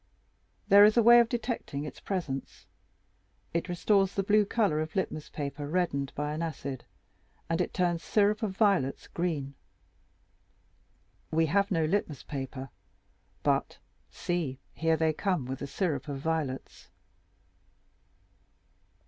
There 0.67 0.83
is 0.83 0.97
a 0.97 1.03
way 1.03 1.19
of 1.19 1.29
detecting 1.29 1.83
its 1.85 1.99
presence. 1.99 2.65
It 3.53 3.69
restores 3.69 4.15
the 4.15 4.23
blue 4.23 4.45
color 4.45 4.79
of 4.81 4.95
litmus 4.95 5.29
paper 5.29 5.67
reddened 5.67 6.11
by 6.15 6.33
an 6.33 6.41
acid, 6.41 6.85
and 7.47 7.61
it 7.61 7.71
turns 7.71 8.01
syrup 8.01 8.41
of 8.41 8.57
violets 8.57 9.07
green. 9.07 9.53
We 11.29 11.45
have 11.45 11.69
no 11.69 11.85
litmus 11.85 12.23
paper, 12.23 12.69
but, 13.43 13.77
see, 14.09 14.57
here 14.73 14.97
they 14.97 15.13
come 15.13 15.45
with 15.45 15.59
the 15.59 15.67
syrup 15.67 16.07
of 16.07 16.17
violets." 16.17 16.89